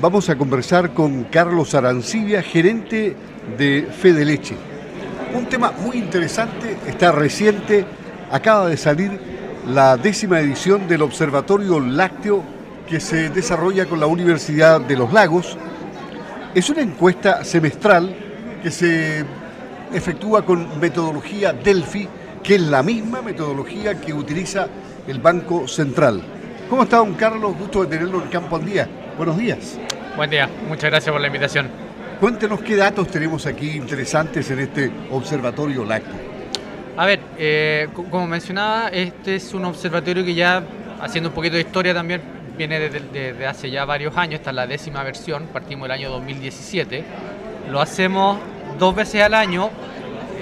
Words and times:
vamos 0.00 0.30
a 0.30 0.36
conversar 0.36 0.94
con 0.94 1.24
Carlos 1.24 1.74
Arancibia, 1.74 2.42
gerente 2.42 3.14
de 3.58 3.86
Fede 3.90 4.24
Leche. 4.24 4.54
Un 5.34 5.46
tema 5.46 5.72
muy 5.72 5.98
interesante, 5.98 6.76
está 6.86 7.12
reciente, 7.12 7.84
acaba 8.30 8.68
de 8.68 8.76
salir 8.76 9.20
la 9.68 9.96
décima 9.96 10.40
edición 10.40 10.88
del 10.88 11.02
Observatorio 11.02 11.80
Lácteo 11.80 12.42
que 12.88 12.98
se 12.98 13.28
desarrolla 13.28 13.86
con 13.86 14.00
la 14.00 14.06
Universidad 14.06 14.80
de 14.80 14.96
los 14.96 15.12
Lagos. 15.12 15.56
Es 16.54 16.70
una 16.70 16.80
encuesta 16.80 17.44
semestral 17.44 18.14
que 18.62 18.70
se 18.70 19.24
efectúa 19.92 20.44
con 20.44 20.80
metodología 20.80 21.52
Delphi, 21.52 22.08
que 22.42 22.54
es 22.54 22.62
la 22.62 22.82
misma 22.82 23.20
metodología 23.22 24.00
que 24.00 24.14
utiliza 24.14 24.66
el 25.06 25.20
Banco 25.20 25.68
Central. 25.68 26.22
¿Cómo 26.70 26.84
está, 26.84 26.96
don 26.98 27.14
Carlos? 27.14 27.56
Gusto 27.58 27.82
de 27.82 27.88
tenerlo 27.88 28.22
en 28.22 28.28
Campo 28.28 28.56
al 28.56 28.64
Día. 28.64 28.88
Buenos 29.16 29.36
días. 29.36 29.78
Buen 30.20 30.28
día, 30.28 30.50
muchas 30.68 30.90
gracias 30.90 31.10
por 31.10 31.18
la 31.18 31.28
invitación. 31.28 31.66
Cuéntenos 32.20 32.60
qué 32.60 32.76
datos 32.76 33.08
tenemos 33.08 33.46
aquí 33.46 33.70
interesantes 33.70 34.50
en 34.50 34.58
este 34.58 34.90
observatorio 35.10 35.82
lácteo. 35.82 36.12
A 36.98 37.06
ver, 37.06 37.20
eh, 37.38 37.88
como 37.94 38.26
mencionaba, 38.26 38.88
este 38.88 39.36
es 39.36 39.54
un 39.54 39.64
observatorio 39.64 40.22
que 40.22 40.34
ya, 40.34 40.62
haciendo 41.00 41.30
un 41.30 41.34
poquito 41.34 41.54
de 41.54 41.62
historia 41.62 41.94
también, 41.94 42.20
viene 42.54 42.90
desde, 42.90 43.46
hace 43.46 43.70
ya 43.70 43.86
varios 43.86 44.14
años, 44.14 44.40
esta 44.40 44.50
es 44.50 44.56
la 44.56 44.66
décima 44.66 45.02
versión, 45.02 45.46
partimos 45.54 45.84
del 45.88 45.92
año 45.92 46.10
2017. 46.10 47.02
Lo 47.70 47.80
hacemos 47.80 48.36
dos 48.78 48.94
veces 48.94 49.22
al 49.22 49.32
año, 49.32 49.70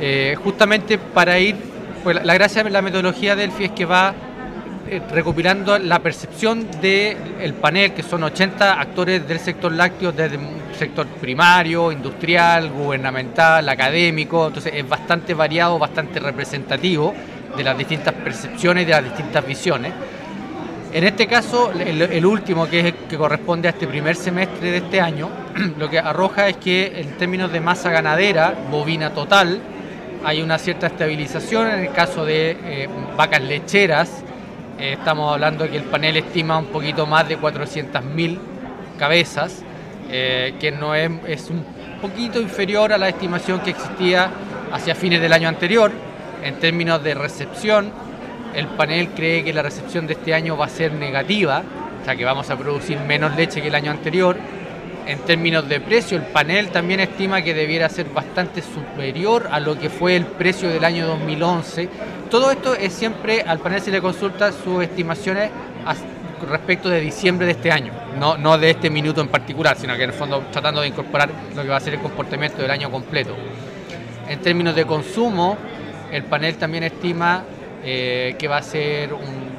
eh, 0.01 0.37
justamente 0.43 0.99
para 0.99 1.39
ir, 1.39 1.55
pues 2.03 2.21
la 2.25 2.35
gracia 2.35 2.65
de 2.65 2.71
la 2.71 2.83
metodología 2.83 3.37
Delphi 3.37 3.67
es 3.67 3.71
que 3.71 3.85
va 3.85 4.13
recopilando 5.11 5.79
la 5.79 5.99
percepción 6.01 6.67
del 6.81 7.55
panel, 7.61 7.93
que 7.93 8.03
son 8.03 8.23
80 8.23 8.81
actores 8.81 9.27
del 9.27 9.39
sector 9.39 9.73
lácteo, 9.73 10.13
desde 10.13 10.39
sector 10.79 11.07
primario, 11.07 11.91
industrial, 11.91 12.71
gubernamental, 12.71 13.69
académico, 13.69 14.47
entonces 14.47 14.73
es 14.75 14.89
bastante 14.89 15.35
variado, 15.35 15.79
bastante 15.79 16.21
representativo 16.21 17.15
de 17.57 17.65
las 17.65 17.77
distintas 17.77 18.15
percepciones 18.15 18.87
de 18.87 18.93
las 18.93 19.05
distintas 19.05 19.47
visiones. 19.47 19.93
En 20.91 21.05
este 21.05 21.27
caso, 21.27 21.71
el, 21.73 22.25
último, 22.25 22.67
que 22.67 22.81
es 22.81 22.87
el 22.87 22.95
que 22.95 23.19
corresponde 23.19 23.69
a 23.69 23.73
este 23.73 23.87
primer 23.87 24.17
semestre 24.17 24.71
de 24.71 24.79
este 24.79 25.01
año, 25.01 25.29
lo 25.79 25.91
que 25.91 25.99
arroja 25.99 26.49
es 26.49 26.57
que 26.57 27.01
en 27.01 27.11
términos 27.19 27.53
de 27.53 27.61
masa 27.61 27.91
ganadera, 27.91 28.55
bovina 28.71 29.11
total, 29.11 29.61
hay 30.25 30.41
una 30.41 30.59
cierta 30.59 30.87
estabilización 30.87 31.69
en 31.69 31.81
el 31.81 31.93
caso 31.93 32.25
de 32.25 32.57
eh, 32.65 32.89
vacas 33.17 33.43
lecheras, 33.43 34.25
eh, 34.79 34.93
estamos 34.93 35.33
hablando 35.33 35.65
de 35.65 35.71
que 35.71 35.77
el 35.77 35.85
panel 35.85 36.17
estima 36.17 36.59
un 36.59 36.67
poquito 36.67 37.07
más 37.07 37.29
de 37.29 37.39
400.000 37.39 38.39
cabezas, 38.99 39.63
eh, 40.11 40.55
que 40.61 40.71
no 40.71 40.95
es, 40.95 41.11
es 41.27 41.51
un 41.51 41.65
poquito 42.01 42.41
inferior 42.41 42.93
a 42.93 42.99
la 42.99 43.09
estimación 43.09 43.61
que 43.61 43.71
existía 43.71 44.31
hacia 44.73 44.95
fines 44.95 45.21
del 45.21 45.33
año 45.33 45.49
anterior. 45.49 45.91
En 46.45 46.61
términos 46.61 47.03
de 47.03 47.15
recepción, 47.15 47.91
el 48.55 48.67
panel 48.69 49.09
cree 49.09 49.43
que 49.43 49.53
la 49.53 49.63
recepción 49.63 50.07
de 50.07 50.13
este 50.13 50.33
año 50.33 50.57
va 50.57 50.67
a 50.67 50.69
ser 50.69 50.93
negativa, 50.93 51.63
o 52.01 52.05
sea 52.05 52.15
que 52.15 52.25
vamos 52.25 52.49
a 52.51 52.57
producir 52.57 52.99
menos 53.01 53.35
leche 53.37 53.61
que 53.61 53.69
el 53.69 53.75
año 53.75 53.91
anterior. 53.91 54.37
En 55.09 55.19
términos 55.21 55.69
de 55.69 55.81
precio, 55.81 56.17
el 56.17 56.25
panel 56.25 56.69
también 56.69 57.01
estima 57.01 57.43
que 57.43 57.55
debiera 57.55 57.89
ser 57.89 58.07
bastante 58.11 58.63
superior 58.63 59.49
a 59.51 59.59
lo 59.59 59.79
que 59.79 59.89
fue 59.91 60.15
el 60.15 60.27
precio 60.27 60.69
del 60.69 60.85
año 60.85 61.07
2011 61.07 61.89
todo 62.31 62.51
esto 62.51 62.75
es 62.75 62.93
siempre, 62.93 63.41
al 63.41 63.59
panel 63.59 63.81
se 63.81 63.91
le 63.91 64.03
consulta 64.03 64.53
sus 64.53 64.83
estimaciones 64.83 65.51
respecto 66.47 66.91
de 66.91 67.01
diciembre 67.01 67.47
de 67.47 67.53
este 67.53 67.73
año, 67.73 67.93
no, 68.19 68.37
no 68.37 68.59
de 68.59 68.71
este 68.71 68.91
minuto 68.91 69.23
en 69.23 69.29
particular, 69.29 69.77
sino 69.79 69.97
que 69.97 70.03
en 70.03 70.11
el 70.11 70.15
fondo 70.15 70.45
tratando 70.53 70.83
de 70.83 70.89
incorporar 70.89 71.31
lo 71.57 71.63
que 71.63 71.69
va 71.69 71.77
a 71.77 71.81
ser 71.81 71.95
el 71.95 72.01
comportamiento 72.01 72.61
del 72.61 72.71
año 72.71 72.91
completo. 72.91 73.35
En 74.29 74.41
términos 74.41 74.75
de 74.77 74.85
consumo, 74.85 75.57
el 76.13 76.25
panel 76.25 76.57
también 76.57 76.85
estima 76.85 77.45
eh, 77.83 78.37
que 78.39 78.47
va 78.47 78.59
a, 78.59 78.63
ser 78.63 79.11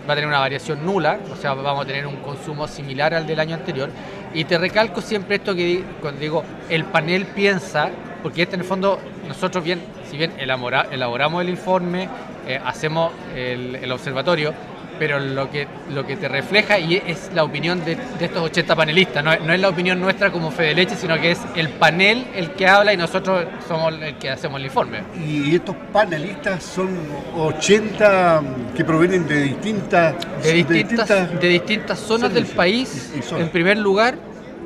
va 0.09 0.14
a 0.14 0.16
tener 0.16 0.28
una 0.28 0.40
variación 0.40 0.84
nula, 0.84 1.20
o 1.31 1.36
sea, 1.36 1.53
vamos 1.53 1.84
a 1.84 1.88
tener 1.88 2.08
un 2.08 2.16
consumo 2.18 2.68
similar 2.68 3.14
al 3.14 3.28
del 3.28 3.40
año 3.40 3.53
anterior. 3.53 3.90
Y 4.34 4.44
te 4.46 4.58
recalco 4.58 5.02
siempre 5.02 5.36
esto 5.36 5.53
que 5.53 5.84
cuando 6.02 6.20
digo 6.20 6.44
el 6.68 6.86
panel 6.86 7.28
piensa, 7.28 7.92
porque 8.24 8.42
este 8.42 8.56
en 8.56 8.62
el 8.62 8.68
fondo 8.68 9.00
nosotros 9.28 9.64
bien, 9.64 9.80
si 10.09 10.18
bien 10.18 10.34
elaboramos 10.40 11.42
el 11.44 11.50
informe, 11.50 12.09
eh, 12.47 12.59
hacemos 12.66 13.12
el, 13.36 13.92
observatorio, 13.92 14.52
pero 15.00 15.20
lo 15.20 15.50
que, 15.50 15.68
lo 15.90 16.06
que 16.06 16.18
te 16.18 16.28
refleja 16.28 16.78
y 16.78 16.98
es 16.98 17.32
la 17.34 17.44
opinión 17.44 17.84
de, 17.84 17.98
estos 18.20 18.44
80 18.44 18.76
panelistas, 18.76 19.24
no, 19.24 19.32
es 19.32 19.60
la 19.60 19.70
opinión 19.70 20.00
nuestra 20.00 20.32
como 20.32 20.52
Fede 20.52 20.76
Leche, 20.76 20.96
sino 20.96 21.20
que 21.20 21.32
es 21.32 21.40
el 21.56 21.70
panel 21.70 22.28
el 22.36 22.52
que 22.52 22.68
habla 22.68 22.94
y 22.94 22.98
nosotros 22.98 23.46
somos 23.68 23.94
el 24.02 24.16
que 24.18 24.30
hacemos 24.30 24.59
el 24.59 24.66
informe. 24.66 25.00
Y 25.26 25.56
estos 25.56 25.76
panelistas 25.92 26.64
son 26.64 26.90
80 27.36 28.42
que 28.76 28.84
provienen 28.84 29.28
de 29.28 29.42
distintas... 29.44 30.16
De 30.44 30.54
distintas, 30.54 31.40
de 31.40 31.48
distintas, 31.48 32.00
zonas 32.00 32.34
del 32.34 32.46
país, 32.46 33.14
en 33.32 33.50
primer 33.50 33.78
lugar, 33.78 34.16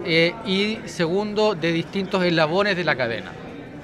eh, 0.05 0.33
y 0.45 0.79
segundo, 0.85 1.55
de 1.55 1.71
distintos 1.71 2.23
eslabones 2.23 2.75
de 2.75 2.83
la 2.83 2.95
cadena. 2.95 3.31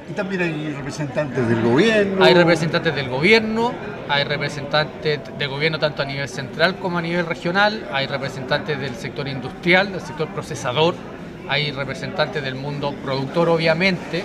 Y 0.09 0.13
también 0.13 0.41
hay 0.41 0.73
representantes 0.73 1.47
del 1.47 1.61
gobierno. 1.61 2.23
Hay 2.23 2.33
representantes 2.33 2.95
del 2.95 3.09
gobierno, 3.09 3.73
hay 4.07 4.23
representantes 4.23 5.19
del 5.37 5.49
gobierno 5.49 5.77
tanto 5.77 6.01
a 6.01 6.05
nivel 6.05 6.27
central 6.27 6.77
como 6.77 6.97
a 6.97 7.01
nivel 7.01 7.27
regional, 7.27 7.87
hay 7.91 8.07
representantes 8.07 8.79
del 8.79 8.95
sector 8.95 9.27
industrial, 9.27 9.91
del 9.91 10.01
sector 10.01 10.27
procesador, 10.29 10.95
hay 11.47 11.71
representantes 11.71 12.43
del 12.43 12.55
mundo 12.55 12.95
productor 13.03 13.49
obviamente, 13.49 14.23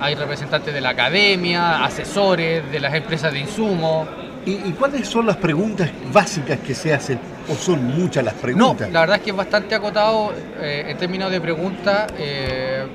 hay 0.00 0.14
representantes 0.14 0.72
de 0.72 0.80
la 0.80 0.90
academia, 0.90 1.84
asesores, 1.84 2.70
de 2.72 2.80
las 2.80 2.94
empresas 2.94 3.30
de 3.30 3.40
insumos. 3.40 4.08
¿Y, 4.46 4.70
cuáles 4.72 5.08
son 5.08 5.26
las 5.26 5.36
preguntas 5.36 5.90
básicas 6.12 6.60
que 6.60 6.72
se 6.72 6.94
hacen? 6.94 7.18
¿O 7.48 7.56
son 7.56 7.84
muchas 7.84 8.24
las 8.24 8.34
preguntas? 8.34 8.86
No, 8.86 8.92
la 8.94 9.00
verdad 9.00 9.16
es 9.16 9.22
que 9.22 9.30
es 9.30 9.36
bastante 9.36 9.74
acotado 9.74 10.32
eh, 10.60 10.86
en 10.88 10.96
términos 10.96 11.30
de 11.30 11.40
preguntas. 11.40 12.06
Eh, 12.16 12.86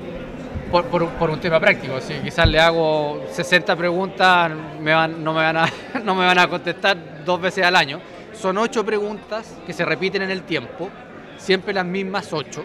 por, 0.72 1.30
un 1.30 1.40
tema 1.40 1.60
práctico. 1.60 2.00
Si 2.00 2.14
quizás 2.14 2.48
le 2.48 2.58
hago 2.58 3.26
60 3.30 3.76
preguntas, 3.76 4.50
no, 4.80 5.34
me 5.34 5.44
van 5.44 6.38
a, 6.38 6.48
contestar 6.48 7.24
dos 7.24 7.40
veces 7.40 7.64
al 7.64 7.76
año. 7.76 8.00
Son 8.32 8.56
ocho 8.56 8.84
preguntas 8.84 9.58
que 9.66 9.74
se 9.74 9.84
repiten 9.84 10.22
en 10.22 10.30
el 10.30 10.42
tiempo, 10.42 10.88
siempre 11.36 11.74
las 11.74 11.84
mismas 11.84 12.32
ocho. 12.32 12.64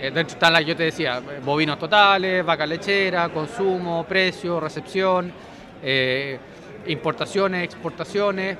Eh, 0.00 0.10
dentro 0.14 0.34
están 0.34 0.52
las, 0.54 0.64
yo 0.64 0.74
te 0.74 0.84
decía, 0.84 1.20
bovinos 1.44 1.78
totales, 1.78 2.44
vaca 2.44 2.64
lechera, 2.64 3.28
consumo, 3.28 4.04
precio, 4.08 4.58
recepción, 4.58 5.30
eh, 5.82 6.38
importaciones, 6.86 7.64
exportaciones 7.64 8.56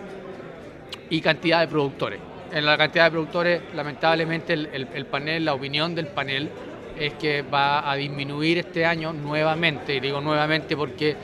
y 1.08 1.20
cantidad 1.22 1.60
de 1.60 1.68
productores. 1.68 2.20
En 2.52 2.66
la 2.66 2.76
cantidad 2.76 3.04
de 3.04 3.10
productores, 3.12 3.62
lamentablemente, 3.74 4.52
el 4.52 5.06
panel, 5.06 5.44
la 5.44 5.54
opinión 5.54 5.94
del 5.94 6.08
panel 6.08 6.50
es 6.98 7.14
que 7.14 7.42
va 7.42 7.90
a 7.90 7.94
disminuir 7.96 8.58
este 8.58 8.84
año 8.84 9.12
nuevamente, 9.12 9.94
y 9.94 10.00
digo 10.00 10.20
nuevamente 10.20 10.76
porque 10.76 11.16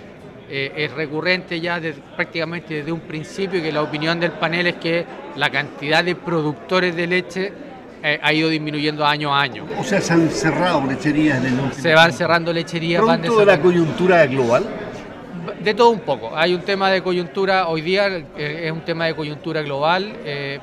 eh, 0.48 0.72
es 0.76 0.92
recurrente 0.92 1.58
ya 1.58 1.80
prácticamente 2.14 2.74
desde 2.74 2.92
un 2.92 3.00
principio 3.00 3.62
que 3.62 3.72
la 3.72 3.82
opinión 3.82 4.20
del 4.20 4.32
panel 4.32 4.66
es 4.66 4.74
que 4.74 5.06
la 5.36 5.48
cantidad 5.48 6.04
de 6.04 6.14
productores 6.16 6.94
de 6.94 7.06
leche 7.06 7.52
eh, 8.02 8.20
ha 8.22 8.32
ido 8.32 8.50
disminuyendo 8.50 9.06
año 9.06 9.34
a 9.34 9.40
año. 9.40 9.66
O 9.78 9.82
sea, 9.82 10.02
se 10.02 10.12
han 10.12 10.28
cerrado 10.28 10.84
lecherías 10.86 11.38
en 11.38 11.46
el 11.46 11.52
último 11.54 11.82
Se 11.82 11.94
van 11.94 12.12
cerrando 12.12 12.52
lecherías. 12.52 13.02
¿Producto 13.02 13.38
de 13.38 13.46
la 13.46 13.60
coyuntura 13.60 14.26
global? 14.26 14.64
De 15.60 15.72
todo 15.72 15.90
un 15.90 16.00
poco. 16.00 16.36
Hay 16.36 16.52
un 16.52 16.60
tema 16.60 16.90
de 16.90 17.02
coyuntura, 17.02 17.68
hoy 17.68 17.80
día 17.80 18.08
eh, 18.08 18.64
es 18.66 18.72
un 18.72 18.82
tema 18.82 19.06
de 19.06 19.14
coyuntura 19.14 19.62
global, 19.62 20.12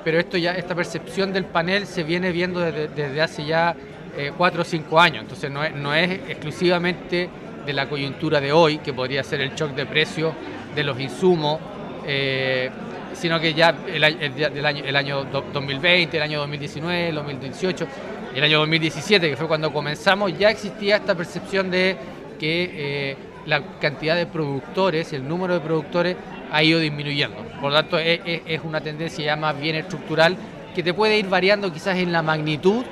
pero 0.03 0.19
esto 0.19 0.37
ya, 0.37 0.53
esta 0.53 0.75
percepción 0.75 1.33
del 1.33 1.45
panel 1.45 1.87
se 1.87 2.03
viene 2.03 2.31
viendo 2.31 2.59
desde 2.59 3.19
hace 3.19 3.45
ya 3.45 3.75
eh, 4.17 4.31
cuatro 4.37 4.61
o 4.61 4.65
cinco 4.65 4.99
años. 4.99 5.21
Entonces 5.21 5.49
no 5.49 5.93
es, 5.93 6.11
exclusivamente 6.27 7.29
de 7.65 7.73
la 7.73 7.87
coyuntura 7.87 8.41
de 8.41 8.51
hoy, 8.51 8.79
que 8.79 8.93
podría 8.93 9.23
ser 9.23 9.41
el 9.41 9.55
shock 9.55 9.71
de 9.71 9.85
precio 9.85 10.33
de 10.75 10.83
los 10.83 10.99
insumos, 10.99 11.59
eh, 12.05 12.69
sino 13.13 13.39
que 13.39 13.53
ya 13.53 13.75
el, 13.87 14.03
año, 14.03 14.83
el 14.85 14.95
año 14.95 15.25
2020, 15.53 16.17
el 16.17 16.23
año 16.23 16.39
2019, 16.39 17.09
el 17.09 17.15
2018, 17.15 17.87
el 18.35 18.43
año 18.43 18.59
2017, 18.59 19.29
que 19.29 19.37
fue 19.37 19.47
cuando 19.47 19.71
comenzamos, 19.71 20.37
ya 20.37 20.49
existía 20.49 20.97
esta 20.97 21.15
percepción 21.15 21.69
de 21.69 21.95
que 22.39 22.71
eh, 22.73 23.17
la 23.45 23.61
cantidad 23.79 24.15
de 24.15 24.25
productores, 24.25 25.13
el 25.13 25.27
número 25.27 25.53
de 25.53 25.59
productores 25.59 26.17
ha 26.51 26.63
ido 26.63 26.79
disminuyendo. 26.79 27.37
Por 27.61 27.71
lo 27.71 27.77
tanto, 27.77 27.97
es, 27.97 28.19
es 28.25 28.61
una 28.63 28.81
tendencia 28.81 29.23
ya 29.23 29.35
más 29.35 29.59
bien 29.59 29.75
estructural 29.75 30.35
que 30.75 30.83
te 30.83 30.93
puede 30.93 31.17
ir 31.17 31.27
variando 31.27 31.71
quizás 31.71 31.97
en 31.97 32.11
la 32.11 32.21
magnitud 32.21 32.83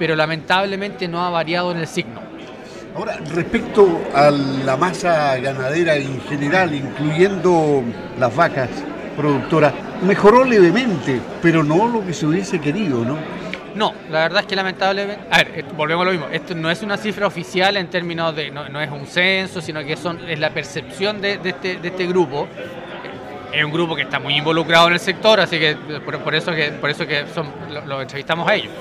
pero 0.00 0.16
lamentablemente 0.16 1.06
no 1.06 1.22
ha 1.22 1.28
variado 1.28 1.72
en 1.72 1.78
el 1.78 1.86
signo. 1.86 2.22
Ahora, 2.96 3.18
respecto 3.34 4.00
a 4.14 4.30
la 4.30 4.74
masa 4.78 5.36
ganadera 5.36 5.94
en 5.94 6.18
general, 6.22 6.74
incluyendo 6.74 7.84
las 8.18 8.34
vacas 8.34 8.70
productoras, 9.14 9.74
mejoró 10.02 10.42
levemente, 10.42 11.20
pero 11.42 11.62
no 11.62 11.86
lo 11.86 12.04
que 12.04 12.14
se 12.14 12.24
hubiese 12.24 12.58
querido, 12.58 13.04
¿no? 13.04 13.18
No, 13.74 13.92
la 14.10 14.20
verdad 14.20 14.40
es 14.40 14.46
que 14.46 14.56
lamentablemente, 14.56 15.22
a 15.30 15.44
ver, 15.44 15.66
volvemos 15.76 16.02
a 16.02 16.06
lo 16.06 16.12
mismo, 16.12 16.28
esto 16.32 16.54
no 16.54 16.70
es 16.70 16.82
una 16.82 16.96
cifra 16.96 17.26
oficial 17.26 17.76
en 17.76 17.88
términos 17.88 18.34
de, 18.34 18.50
no, 18.50 18.80
es 18.80 18.90
un 18.90 19.06
censo, 19.06 19.60
sino 19.60 19.84
que 19.84 19.98
son, 19.98 20.18
es 20.28 20.40
la 20.40 20.48
percepción 20.48 21.20
de, 21.20 21.38
este, 21.44 21.76
de 21.76 21.88
este 21.88 22.06
grupo 22.06 22.48
es 23.52 23.64
un 23.64 23.72
grupo 23.72 23.96
que 23.96 24.02
está 24.02 24.18
muy 24.18 24.36
involucrado 24.36 24.86
en 24.86 24.94
el 24.94 25.00
sector, 25.00 25.40
así 25.40 25.58
que 25.58 25.76
por, 26.04 26.34
eso 26.34 26.52
que 26.52 26.70
por 26.70 26.88
eso 26.88 27.06
que 27.06 27.24
son, 27.34 27.52
lo, 27.86 28.00
entrevistamos 28.00 28.48
a 28.48 28.54
ellos. 28.54 28.72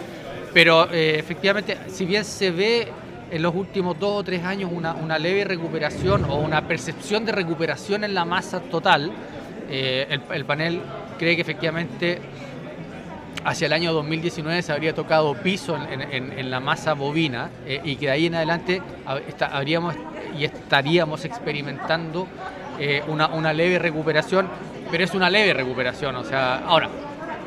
Pero 0.54 0.92
eh, 0.92 1.18
efectivamente, 1.20 1.78
si 1.88 2.06
bien 2.06 2.26
se 2.26 2.52
ve 2.52 2.88
en 3.32 3.42
los 3.42 3.54
últimos 3.54 4.00
dos 4.00 4.22
o 4.22 4.24
tres 4.24 4.44
años 4.44 4.72
una, 4.74 5.20
leve 5.20 5.44
recuperación 5.44 6.26
o 6.26 6.38
una 6.38 6.68
percepción 6.68 7.26
de 7.26 7.32
recuperación 7.32 8.04
en 8.04 8.14
la 8.14 8.26
masa 8.26 8.60
total, 8.60 9.12
eh, 9.70 10.20
el, 10.32 10.46
panel 10.46 10.82
cree 11.18 11.36
que 11.36 11.44
efectivamente 11.44 12.20
hacia 13.44 13.68
el 13.68 13.74
año 13.74 13.94
2019 13.94 14.62
se 14.62 14.72
habría 14.72 14.94
tocado 14.94 15.36
piso 15.36 15.78
en, 15.78 16.52
la 16.52 16.60
masa 16.60 16.94
bovina 16.94 17.50
eh, 17.66 17.80
y 17.84 17.96
que 17.96 18.08
de 18.08 18.12
ahí 18.12 18.26
en 18.26 18.36
adelante 18.36 18.82
habríamos 19.40 19.96
y 20.38 20.46
estaríamos 20.46 21.26
experimentando 21.26 22.28
eh, 22.80 23.04
una, 23.08 23.54
leve 23.54 23.80
recuperación, 23.80 24.48
pero 24.92 25.04
es 25.04 25.14
una 25.14 25.30
leve 25.30 25.54
recuperación. 25.54 26.16
O 26.16 26.24
sea, 26.24 26.60
ahora, 26.66 26.90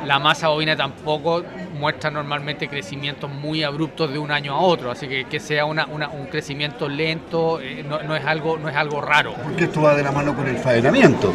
la 0.06 0.18
masa 0.18 0.48
bovina 0.48 0.76
tampoco 0.76 1.42
muestra 1.82 2.12
normalmente 2.12 2.68
crecimientos 2.68 3.28
muy 3.28 3.64
abruptos 3.64 4.12
de 4.12 4.18
un 4.20 4.30
año 4.30 4.54
a 4.54 4.60
otro, 4.60 4.92
así 4.92 5.08
que 5.08 5.24
que 5.24 5.40
sea 5.40 5.64
una, 5.64 5.86
un 5.86 6.26
crecimiento 6.26 6.88
lento 6.88 7.60
eh, 7.60 7.82
no, 7.82 8.00
no, 8.04 8.14
es 8.14 8.24
algo, 8.24 8.56
no 8.56 8.68
es 8.68 8.76
algo 8.76 9.00
raro. 9.00 9.34
Porque 9.42 9.64
esto 9.64 9.82
va 9.82 9.96
de 9.96 10.04
la 10.04 10.12
mano 10.12 10.36
con 10.36 10.46
el 10.46 10.58
faenamiento 10.58 11.34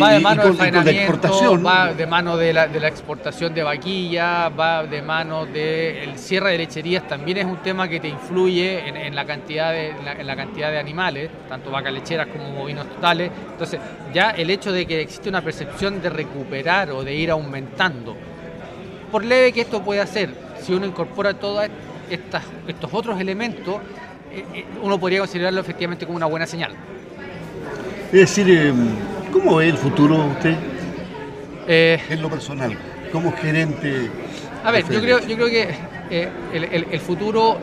va 0.00 0.12
de 0.12 0.20
mano 0.20 0.52
del 0.52 1.66
va 1.66 1.92
de 1.92 2.06
mano 2.06 2.36
de 2.36 2.52
la, 2.52 2.68
de 2.68 2.80
la, 2.80 2.88
exportación 2.88 3.52
de 3.54 3.62
vaquilla, 3.62 4.48
va 4.48 4.84
de 4.84 5.02
mano 5.02 5.46
del 5.46 6.16
cierre 6.16 6.52
de 6.52 6.58
lecherías, 6.58 7.08
también 7.08 7.38
es 7.38 7.44
un 7.44 7.56
tema 7.56 7.88
que 7.88 8.00
te 8.00 8.08
influye 8.08 8.88
en, 8.88 9.14
la, 9.14 9.24
cantidad 9.24 9.72
de, 9.72 9.90
en 9.90 10.26
la, 10.26 10.36
cantidad 10.36 10.70
de 10.70 10.78
animales, 10.78 11.30
tanto 11.48 11.70
vacas 11.70 11.92
lecheras 11.92 12.28
como 12.28 12.52
bovinos 12.52 12.88
totales. 12.88 13.30
Entonces, 13.50 13.80
ya 14.12 14.30
el 14.30 14.50
hecho 14.50 14.70
de 14.70 14.86
que 14.86 15.00
existe 15.00 15.28
una 15.28 15.42
percepción 15.42 16.00
de 16.00 16.10
recuperar 16.10 16.90
o 16.90 17.02
de 17.02 17.14
ir 17.14 17.30
aumentando, 17.30 18.16
por 19.14 19.24
leve 19.24 19.52
que 19.52 19.60
esto 19.60 19.80
pueda 19.80 20.04
ser, 20.08 20.34
si 20.60 20.74
uno 20.74 20.86
incorpora 20.86 21.34
todos 21.34 21.68
estos 22.10 22.92
otros 22.92 23.20
elementos, 23.20 23.76
eh, 24.32 24.44
eh, 24.52 24.64
uno 24.82 24.98
podría 24.98 25.20
considerarlo 25.20 25.60
efectivamente 25.60 26.04
como 26.04 26.16
una 26.16 26.26
buena 26.26 26.48
señal. 26.48 26.72
Es 28.06 28.12
decir, 28.12 28.50
em, 28.50 28.88
¿Cómo 29.32 29.54
ve 29.54 29.68
el 29.68 29.78
futuro 29.78 30.16
usted? 30.26 30.56
Eh, 31.68 32.00
en 32.10 32.22
lo 32.22 32.28
personal, 32.28 32.76
como 33.12 33.30
gerente. 33.36 34.10
A 34.64 34.72
ver, 34.72 34.84
yo 34.90 35.00
creo, 35.00 35.20
yo 35.20 35.36
creo 35.36 35.46
que 35.48 35.68
eh, 36.10 36.28
el, 36.90 37.00
futuro, 37.00 37.58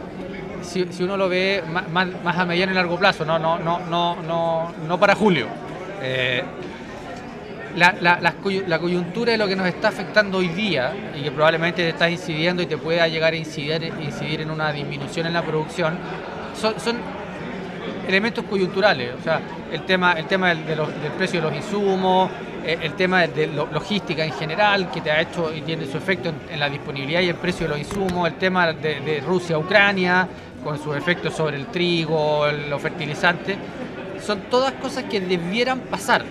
si, 0.62 0.88
uno 1.03 1.18
lo 1.18 1.27
ve 1.27 1.62
más, 1.92 2.38
a 2.38 2.45
mediano 2.45 2.71
y 2.71 2.75
largo 2.75 2.98
plazo, 2.98 3.25
no, 3.25 3.38
no, 3.38 3.59
no, 3.59 3.80
no, 3.89 4.21
no, 4.21 4.74
no 4.88 5.00
para 5.00 5.15
julio. 5.15 5.48
Eh, 6.01 6.44
la, 7.75 8.79
coyuntura 8.79 9.31
de 9.31 9.38
lo 9.38 9.47
que 9.47 9.56
nos 9.56 9.68
está 9.68 9.89
afectando 9.89 10.39
hoy 10.39 10.50
día 10.50 10.94
y 11.15 11.23
que 11.23 11.31
probablemente 11.31 11.83
te 11.83 11.89
está 11.89 12.09
incidiendo 12.09 12.63
y 12.63 12.65
te 12.65 12.77
pueda 12.77 13.07
llegar 13.07 13.33
a 13.33 13.35
incidir, 13.35 13.91
incidir 14.01 14.41
en 14.41 14.51
una 14.51 14.71
disminución 14.71 15.27
en 15.27 15.33
la 15.33 15.41
producción, 15.41 15.97
son, 16.59 16.79
son 16.79 16.97
elementos 18.07 18.45
coyunturales, 18.45 19.13
o 19.19 19.23
sea, 19.23 19.39
el 19.71 19.83
tema, 19.85 20.13
el 20.13 20.25
tema 20.25 20.53
del, 20.53 20.79
precio 21.18 21.41
de 21.41 21.47
los 21.47 21.56
insumos, 21.56 22.29
eh, 22.65 22.77
el 22.81 22.94
tema 22.94 23.25
de, 23.27 23.47
logística 23.47 24.25
en 24.25 24.33
general, 24.33 24.91
que 24.91 25.01
te 25.01 25.12
ha 25.12 25.21
hecho 25.21 25.53
y 25.53 25.62
tiene 25.62 25.85
su 25.85 25.97
efecto 25.97 26.31
en, 26.50 26.59
la 26.59 26.69
disponibilidad 26.69 27.21
y 27.21 27.29
el 27.29 27.35
precio 27.35 27.67
de 27.67 27.69
los 27.69 27.79
insumos, 27.79 28.27
el 28.27 28.35
tema 28.35 28.74
de, 28.74 29.24
Rusia-Ucrania, 29.25 30.27
con 30.63 30.81
sus 30.81 30.95
efectos 30.95 31.33
sobre 31.33 31.57
el 31.57 31.67
trigo, 31.67 32.45
los 32.69 32.81
fertilizantes, 32.81 33.57
son 34.24 34.41
todas 34.41 34.74
cosas 34.74 35.06
que 35.06 35.19
debieran 35.19 35.79
pasar. 35.79 36.24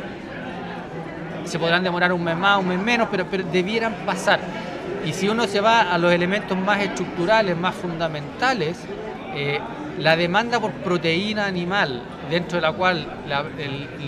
Se 1.50 1.58
podrán 1.58 1.82
demorar 1.82 2.12
un 2.12 2.23
mes 2.23 2.37
más, 2.37 2.61
un 2.61 2.69
mes 2.69 2.79
menos, 2.79 3.08
pero, 3.11 3.25
debieran 3.50 3.93
pasar. 4.06 4.38
Y 5.05 5.12
si 5.12 5.29
uno 5.29 5.49
se 5.49 5.61
va 5.61 5.93
a 5.93 5.99
los 5.99 6.12
elementos 6.12 6.56
más 6.56 6.81
estructurales, 6.81 7.56
más 7.56 7.75
fundamentales, 7.75 8.79
eh, 9.35 9.58
la 9.99 10.14
demanda 10.14 10.61
por 10.61 10.70
proteína 10.75 11.47
animal, 11.47 12.02
dentro 12.31 12.58
de 12.58 12.62
la 12.62 12.73
cual 12.73 13.05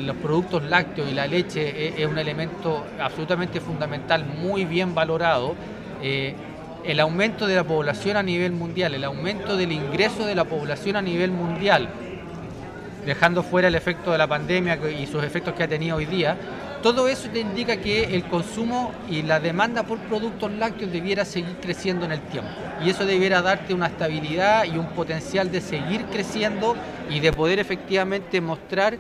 los 0.07 0.17
productos 0.19 0.63
lácteos 0.63 1.11
y 1.11 1.15
la 1.15 1.27
leche 1.27 2.01
es, 2.01 2.07
un 2.07 2.17
elemento 2.17 2.87
absolutamente 3.01 3.59
fundamental, 3.61 4.25
muy 4.25 4.65
bien 4.65 4.95
valorado, 4.95 5.57
eh, 6.01 6.37
el 6.85 7.01
aumento 7.01 7.49
de 7.49 7.57
la 7.57 7.65
población 7.65 8.17
a 8.17 8.23
nivel 8.23 8.53
mundial, 8.53 8.95
el 8.95 9.03
aumento 9.03 9.57
del 9.57 9.73
ingreso 9.73 10.27
de 10.27 10.37
la 10.37 10.45
población 10.45 10.95
a 10.95 11.03
nivel 11.03 11.33
mundial, 11.33 11.89
dejando 13.05 13.43
fuera 13.43 13.67
el 13.67 13.75
efecto 13.75 14.13
de 14.13 14.19
la 14.19 14.29
pandemia 14.29 14.79
y 14.97 15.07
sus 15.09 15.25
efectos 15.25 15.55
que 15.55 15.65
ha 15.65 15.69
tenido 15.69 15.97
hoy 15.97 16.07
día, 16.07 16.37
todo 16.83 17.09
eso 17.09 17.29
te 17.29 17.41
indica 17.41 17.77
que 17.77 18.15
el 18.15 18.25
consumo 18.25 18.93
y 19.09 19.23
la 19.23 19.41
demanda 19.41 19.85
por 19.85 19.99
productos 19.99 20.51
lácteos 20.53 20.93
debiera 20.93 21.25
seguir 21.25 21.57
creciendo 21.61 22.05
en 22.05 22.13
el 22.13 22.21
tiempo. 22.21 22.51
Y 22.85 22.91
eso 22.91 23.07
debiera 23.07 23.41
darte 23.41 23.73
una 23.73 23.87
estabilidad 23.87 24.65
y 24.65 24.77
un 24.77 24.87
potencial 24.89 25.51
de 25.51 25.61
seguir 25.61 26.05
creciendo 26.07 26.75
y 27.09 27.21
de 27.21 27.33
poder 27.33 27.61
efectivamente 27.61 28.41
mostrar 28.41 28.99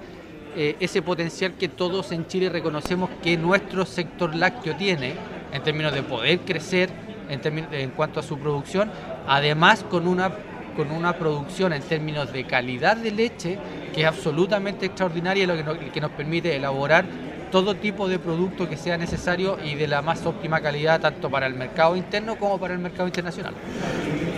eh, 0.57 0.77
ese 0.81 1.03
potencial 1.03 1.55
que 1.55 1.69
todos 1.69 2.13
en 2.13 2.27
Chile 2.27 2.49
reconocemos 2.49 3.11
que 3.23 3.37
nuestro 3.37 3.85
sector 3.85 4.35
lácteo 4.35 4.77
tiene 4.77 5.15
en 5.53 5.63
términos 5.63 5.93
de 5.93 6.03
poder 6.03 6.41
crecer 6.41 6.91
en, 7.29 7.41
en 7.73 7.91
cuanto 7.91 8.21
a 8.21 8.23
su 8.23 8.39
producción, 8.39 8.91
además 9.27 9.85
con 9.91 10.07
una, 10.07 10.31
con 10.77 10.91
una 10.91 11.15
producción 11.15 11.73
en 11.73 11.83
términos 11.83 12.33
de 12.33 12.45
calidad 12.45 12.97
de 12.97 13.11
leche 13.11 13.59
que 13.93 14.03
es 14.03 14.07
absolutamente 14.07 14.87
extraordinaria 14.87 15.45
y 15.45 15.47
lo 15.47 15.57
que 15.57 15.91
que 15.91 16.01
nos 16.01 16.11
permite 16.13 16.55
elaborar 16.55 17.05
todo 17.53 17.77
tipo 17.77 18.09
de 18.09 18.19
producto 18.19 18.69
que 18.69 18.77
sea 18.77 18.97
necesario 18.97 19.59
y 19.63 19.75
de 19.75 19.87
la 19.87 20.01
más 20.01 20.25
óptima 20.25 20.61
calidad 20.61 21.01
tanto 21.01 21.31
para 21.31 21.47
el 21.47 21.55
mercado 21.55 21.95
interno 21.95 22.37
como 22.37 22.59
para 22.59 22.73
el 22.73 22.81
mercado 22.81 23.07
internacional. 23.07 23.53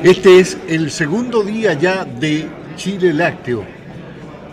Este 0.03 0.41
es 0.41 0.59
el 0.69 0.91
segundo 0.91 1.43
día 1.45 1.73
ya 1.75 2.05
de 2.05 2.47
Chile 2.77 3.15
Lácteo. 3.15 3.65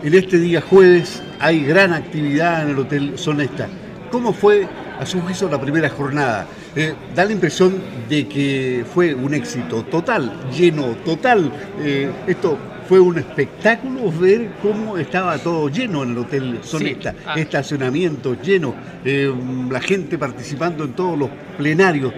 En 0.03 0.13
este 0.13 0.37
día 0.37 0.61
jueves 0.61 1.21
hay 1.39 1.65
gran 1.65 1.91
actividad 1.91 2.61
en 2.61 2.69
el 2.69 2.79
Hotel 2.79 3.17
Sonesta. 3.17 3.67
¿Cómo 4.11 4.31
fue 4.31 4.67
a 4.99 5.05
su 5.05 5.19
juicio 5.21 5.49
la 5.49 5.59
primera 5.59 5.89
jornada? 5.89 6.45
Eh, 6.75 6.93
da 7.15 7.25
la 7.25 7.31
impresión 7.31 7.81
de 8.07 8.27
que 8.27 8.85
fue 8.93 9.15
un 9.15 9.33
éxito 9.33 9.83
total, 9.83 10.31
lleno, 10.55 10.95
total. 11.03 11.51
Eh, 11.79 12.11
esto 12.27 12.57
fue 12.91 12.99
un 12.99 13.17
espectáculo 13.17 14.11
ver 14.11 14.49
cómo 14.61 14.97
estaba 14.97 15.37
todo 15.37 15.69
lleno 15.69 16.03
en 16.03 16.11
el 16.11 16.17
Hotel 16.17 16.59
Sonesta, 16.61 17.15
ah. 17.25 17.35
estacionamientos 17.39 18.41
llenos, 18.41 18.73
eh, 19.05 19.33
la 19.69 19.79
gente 19.79 20.17
participando 20.17 20.83
en 20.83 20.91
todos 20.91 21.17
los 21.17 21.29
plenarios. 21.57 22.13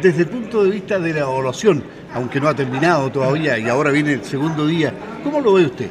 Desde 0.00 0.22
el 0.22 0.28
punto 0.28 0.64
de 0.64 0.70
vista 0.70 0.98
de 0.98 1.12
la 1.12 1.20
evaluación, 1.20 1.84
aunque 2.14 2.40
no 2.40 2.48
ha 2.48 2.54
terminado 2.54 3.12
todavía 3.12 3.58
y 3.58 3.68
ahora 3.68 3.90
viene 3.90 4.14
el 4.14 4.24
segundo 4.24 4.66
día, 4.66 4.90
¿cómo 5.22 5.38
lo 5.38 5.52
ve 5.52 5.66
usted? 5.66 5.90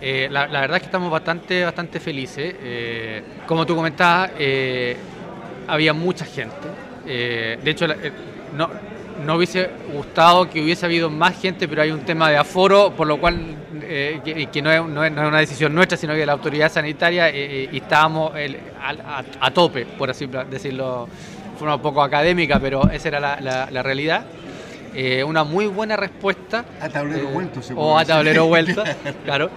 Eh, 0.00 0.28
la, 0.30 0.46
verdad 0.46 0.76
es 0.76 0.82
que 0.82 0.86
estamos 0.86 1.10
bastante, 1.10 1.64
bastante 1.64 1.98
felices. 1.98 2.54
Eh, 2.62 3.22
como 3.48 3.66
tú 3.66 3.74
comentabas, 3.74 4.30
había 5.66 5.92
mucha 5.92 6.24
gente. 6.24 6.54
de 7.04 7.68
hecho, 7.68 7.88
no, 8.56 8.70
no 9.24 9.36
hubiese 9.36 9.70
gustado 9.92 10.48
que 10.48 10.62
hubiese 10.62 10.86
habido 10.86 11.10
más 11.10 11.40
gente, 11.40 11.68
pero 11.68 11.82
hay 11.82 11.90
un 11.90 12.00
tema 12.00 12.30
de 12.30 12.36
aforo, 12.36 12.92
por 12.96 13.06
lo 13.06 13.18
cual, 13.20 13.56
eh, 13.82 14.20
que, 14.52 14.62
no, 14.62 14.72
es, 14.72 14.80
una 14.80 15.38
decisión 15.38 15.74
nuestra, 15.74 15.96
sino 15.96 16.12
que 16.12 16.20
de 16.20 16.26
la 16.26 16.32
autoridad 16.32 16.70
sanitaria, 16.70 17.28
eh, 17.28 17.32
eh, 17.34 17.68
y 17.72 17.78
estábamos 17.78 18.32
a, 19.40 19.50
tope, 19.50 19.86
por 19.86 20.10
así 20.10 20.28
decirlo, 20.50 21.08
de 21.52 21.58
forma 21.58 21.76
un 21.76 21.82
poco 21.82 22.02
académica, 22.02 22.58
pero 22.58 22.88
esa 22.90 23.08
era 23.08 23.20
la, 23.20 23.82
realidad. 23.82 24.24
una 25.26 25.44
muy 25.44 25.66
buena 25.66 25.96
respuesta. 25.96 26.64
A 26.80 26.88
tablero 26.88 27.28
vuelto, 27.28 27.60
O 27.76 27.98
a 27.98 28.04
tablero 28.04 28.46
vuelto, 28.48 28.82
claro. 29.24 29.50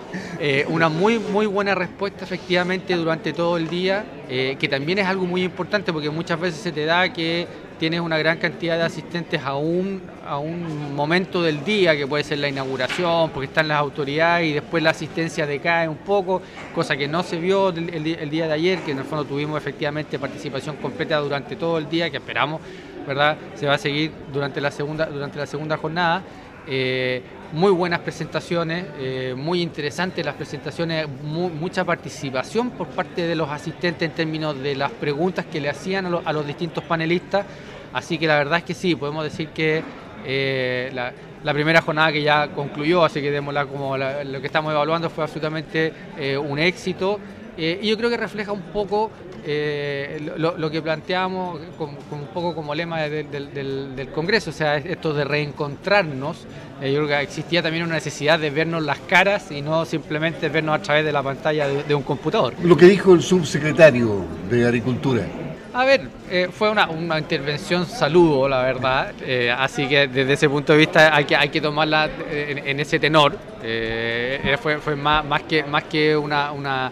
una 0.67 0.89
muy, 0.89 1.19
muy 1.19 1.45
buena 1.45 1.75
respuesta, 1.75 2.25
efectivamente, 2.25 2.95
durante 2.95 3.33
todo 3.33 3.57
el 3.57 3.67
día, 3.69 4.03
que 4.27 4.67
también 4.69 4.99
es 4.99 5.07
algo 5.07 5.25
muy 5.25 5.43
importante 5.43 5.93
porque 5.93 6.09
muchas 6.09 6.39
veces 6.39 6.59
se 6.59 6.71
te 6.71 6.85
da 6.85 7.11
que 7.13 7.47
tienes 7.83 7.99
una 7.99 8.17
gran 8.17 8.37
cantidad 8.37 8.77
de 8.77 8.83
asistentes 8.83 9.41
a 9.43 9.57
un, 9.57 10.01
a 10.25 10.37
un 10.37 10.95
momento 10.95 11.43
del 11.43 11.65
día, 11.65 11.97
que 11.97 12.07
puede 12.07 12.23
ser 12.23 12.37
la 12.37 12.47
inauguración, 12.47 13.29
porque 13.31 13.47
están 13.47 13.67
las 13.67 13.77
autoridades 13.77 14.47
y 14.47 14.53
después 14.53 14.81
la 14.81 14.91
asistencia 14.91 15.45
decae 15.45 15.89
un 15.89 15.97
poco, 15.97 16.41
cosa 16.73 16.95
que 16.95 17.09
no 17.09 17.23
se 17.23 17.35
vio 17.35 17.71
el, 17.71 18.29
día 18.29 18.47
de 18.47 18.53
ayer, 18.53 18.79
que 18.83 18.91
en 18.91 18.99
el 18.99 19.03
fondo 19.03 19.25
tuvimos 19.25 19.57
efectivamente 19.57 20.17
participación 20.17 20.77
completa 20.77 21.17
durante 21.17 21.57
todo 21.57 21.77
el 21.77 21.89
día, 21.89 22.09
que 22.09 22.15
esperamos, 22.15 22.61
¿verdad? 23.05 23.35
Se 23.55 23.65
va 23.65 23.73
a 23.73 23.77
seguir 23.77 24.13
durante 24.31 24.61
la 24.61 24.71
segunda, 24.71 25.05
durante 25.07 25.37
la 25.37 25.45
segunda 25.45 25.75
jornada. 25.75 26.23
Eh, 26.65 27.21
muy 27.53 27.71
buenas 27.71 27.99
presentaciones, 27.99 28.85
eh, 28.97 29.35
muy 29.37 29.61
interesantes 29.61 30.25
las 30.25 30.33
presentaciones, 30.33 31.07
mucha 31.21 31.85
participación 31.85 32.71
por 32.71 32.87
parte 32.87 33.27
de 33.27 33.35
los 33.35 33.47
asistentes 33.47 34.09
en 34.09 34.15
términos 34.15 34.59
de 34.59 34.75
las 34.75 34.91
preguntas 34.91 35.45
que 35.45 35.61
le 35.61 35.69
hacían 35.69 36.07
a, 36.25 36.33
los 36.33 36.47
distintos 36.47 36.83
panelistas. 36.83 37.45
Así 37.93 38.17
que 38.17 38.27
la 38.27 38.37
verdad 38.37 38.59
es 38.59 38.63
que 38.63 38.73
sí, 38.73 38.95
podemos 38.95 39.23
decir 39.23 39.49
que 39.49 39.83
eh, 40.25 40.91
la, 40.93 41.53
primera 41.53 41.81
jornada 41.81 42.11
que 42.11 42.23
ya 42.23 42.47
concluyó, 42.49 43.03
así 43.03 43.21
que 43.21 43.29
démosla 43.29 43.65
como 43.65 43.97
lo 43.97 44.41
que 44.41 44.47
estamos 44.47 44.71
evaluando 44.71 45.09
fue 45.09 45.23
absolutamente 45.23 45.93
eh, 46.17 46.37
un 46.37 46.57
éxito. 46.57 47.19
Eh, 47.55 47.79
y 47.83 47.89
yo 47.89 47.97
creo 47.97 48.09
que 48.09 48.17
refleja 48.17 48.51
un 48.51 48.61
poco 48.61 49.11
lo, 49.45 50.71
que 50.71 50.81
planteamos 50.81 51.59
un 51.79 52.27
poco 52.33 52.55
como 52.55 52.73
lema 52.73 53.01
del, 53.01 54.09
Congreso, 54.15 54.51
o 54.51 54.53
sea, 54.53 54.77
esto 54.77 55.13
de 55.13 55.25
reencontrarnos. 55.25 56.47
yo 56.81 56.95
creo 56.95 57.07
que 57.07 57.21
existía 57.21 57.61
también 57.61 57.83
una 57.83 57.95
necesidad 57.95 58.39
de 58.39 58.49
vernos 58.49 58.81
las 58.83 58.99
caras 58.99 59.51
y 59.51 59.61
no 59.61 59.83
simplemente 59.83 60.47
vernos 60.47 60.79
a 60.79 60.81
través 60.81 61.03
de 61.03 61.11
la 61.11 61.21
pantalla 61.21 61.67
de 61.67 61.93
un 61.93 62.03
computador. 62.03 62.53
Lo 62.63 62.77
que 62.77 62.85
dijo 62.85 63.13
el 63.13 63.21
subsecretario 63.21 64.25
de 64.49 64.65
Agricultura. 64.65 65.42
A 65.75 65.85
ver, 65.85 66.07
eh, 66.29 66.49
fue 66.51 66.69
una, 66.69 66.87
intervención 67.17 67.87
saludo, 67.87 68.47
la 68.47 68.61
verdad, 68.61 69.11
eh, 69.21 69.49
así 69.49 69.87
que 69.87 70.07
desde 70.07 70.33
ese 70.33 70.47
punto 70.47 70.73
de 70.73 70.77
vista 70.77 71.15
hay 71.15 71.25
que, 71.25 71.35
hay 71.35 71.49
que 71.49 71.59
tomarla 71.59 72.11
en, 72.29 72.79
ese 72.79 72.99
tenor. 72.99 73.35
Eh, 73.63 74.55
fue, 74.61 74.77
fue 74.77 74.95
más, 74.95 75.25
más, 75.25 75.41
que, 75.41 75.63
más 75.63 75.85
que 75.85 76.15
una, 76.15 76.51
una, 76.51 76.91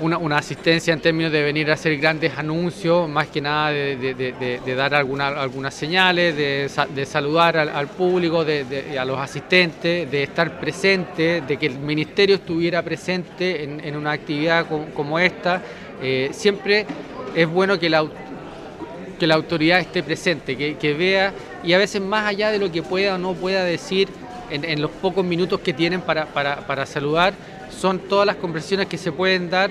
una, 0.00 0.38
asistencia 0.38 0.92
en 0.92 1.00
términos 1.00 1.30
de 1.32 1.42
venir 1.42 1.70
a 1.70 1.74
hacer 1.74 1.96
grandes 1.98 2.36
anuncios, 2.36 3.08
más 3.08 3.28
que 3.28 3.40
nada 3.40 3.70
de, 3.70 4.74
dar 4.76 4.94
alguna, 4.94 5.28
algunas 5.28 5.74
señales, 5.74 6.36
de, 6.36 7.06
saludar 7.06 7.56
al, 7.56 7.88
público, 7.88 8.44
de, 8.44 8.98
a 8.98 9.04
los 9.04 9.18
asistentes, 9.18 10.10
de 10.10 10.22
estar 10.22 10.58
presente, 10.58 11.42
de 11.46 11.56
que 11.56 11.66
el 11.66 11.78
ministerio 11.78 12.36
estuviera 12.36 12.82
presente 12.82 13.64
en, 13.64 13.96
una 13.96 14.12
actividad 14.12 14.66
como, 14.94 15.18
esta. 15.18 15.62
Siempre 16.32 16.86
es 17.34 17.48
bueno 17.48 17.78
que 17.78 17.88
la, 17.88 18.04
autoridad 19.34 19.80
esté 19.80 20.02
presente, 20.02 20.56
que, 20.56 20.94
vea 20.94 21.32
y 21.62 21.72
a 21.72 21.78
veces 21.78 22.02
más 22.02 22.26
allá 22.26 22.50
de 22.50 22.58
lo 22.58 22.70
que 22.70 22.82
pueda 22.82 23.14
o 23.14 23.18
no 23.18 23.34
pueda 23.34 23.64
decir 23.64 24.08
en, 24.50 24.82
los 24.82 24.90
pocos 24.90 25.24
minutos 25.24 25.60
que 25.60 25.72
tienen 25.72 26.00
para, 26.00 26.86
saludar, 26.86 27.34
son 27.70 28.00
todas 28.00 28.26
las 28.26 28.36
conversaciones 28.36 28.86
que 28.86 28.98
se 28.98 29.12
pueden 29.12 29.48
dar 29.48 29.70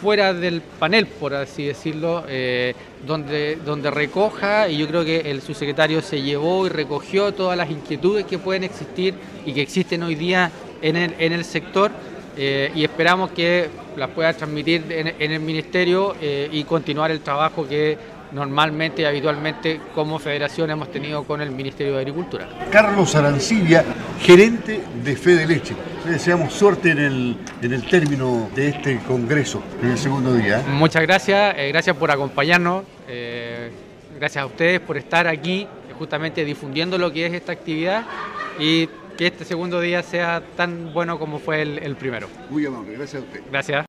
fuera 0.00 0.32
del 0.32 0.60
panel, 0.60 1.06
por 1.06 1.34
así 1.34 1.66
decirlo, 1.66 2.24
eh, 2.28 2.74
donde, 3.06 3.90
recoja, 3.90 4.68
y 4.68 4.78
yo 4.78 4.86
creo 4.86 5.04
que 5.04 5.30
el 5.30 5.42
subsecretario 5.42 6.00
se 6.02 6.22
llevó 6.22 6.66
y 6.66 6.70
recogió 6.70 7.32
todas 7.32 7.56
las 7.56 7.70
inquietudes 7.70 8.26
que 8.26 8.38
pueden 8.38 8.64
existir 8.64 9.14
y 9.44 9.52
que 9.52 9.62
existen 9.62 10.02
hoy 10.02 10.14
día 10.14 10.50
en 10.82 11.32
el 11.32 11.44
sector 11.44 11.90
eh, 12.36 12.72
y 12.74 12.84
esperamos 12.84 13.30
que 13.30 13.68
las 13.96 14.10
pueda 14.10 14.32
transmitir 14.32 14.84
en, 14.90 15.32
el 15.32 15.40
Ministerio 15.40 16.16
eh, 16.20 16.48
y 16.50 16.64
continuar 16.64 17.10
el 17.10 17.20
trabajo 17.20 17.66
que 17.68 17.96
normalmente 18.32 19.02
y 19.02 19.04
habitualmente 19.04 19.80
como 19.94 20.18
federación 20.18 20.70
hemos 20.70 20.90
tenido 20.90 21.22
con 21.22 21.40
el 21.40 21.52
Ministerio 21.52 21.94
de 21.94 22.00
Agricultura. 22.00 22.48
Carlos 22.70 23.14
Arancibia, 23.14 23.84
gerente 24.20 24.80
de 25.04 25.16
Fede 25.16 25.46
Leche. 25.46 25.74
Le 26.04 26.12
deseamos 26.12 26.52
suerte 26.52 26.90
en 26.90 26.98
el, 26.98 27.36
en 27.62 27.72
el 27.72 27.86
término 27.88 28.50
de 28.54 28.68
este 28.68 28.98
congreso, 29.06 29.62
en 29.80 29.90
el 29.90 29.98
segundo 29.98 30.34
día. 30.34 30.64
Muchas 30.68 31.02
gracias, 31.02 31.54
eh, 31.56 31.68
gracias 31.68 31.96
por 31.96 32.10
acompañarnos, 32.10 32.84
gracias 34.18 34.42
a 34.42 34.46
ustedes 34.46 34.80
por 34.80 34.96
estar 34.96 35.28
aquí 35.28 35.68
justamente 35.98 36.44
difundiendo 36.44 36.98
lo 36.98 37.12
que 37.12 37.26
es 37.26 37.32
esta 37.32 37.52
actividad 37.52 38.04
y 38.58 38.88
que 39.16 39.26
este 39.26 39.44
segundo 39.44 39.80
día 39.80 40.02
sea 40.02 40.42
tan 40.56 40.92
bueno 40.92 41.18
como 41.18 41.38
fue 41.38 41.62
el, 41.62 41.78
el 41.78 41.96
primero. 41.96 42.28
Muy 42.50 42.66
amable, 42.66 42.94
gracias 42.94 43.22
a 43.22 43.26
usted. 43.26 43.40
Gracias. 43.50 43.82